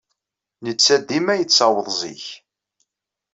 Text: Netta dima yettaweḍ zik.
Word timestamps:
Netta 0.65 0.95
dima 1.07 1.33
yettaweḍ 1.35 1.87
zik. 1.99 2.25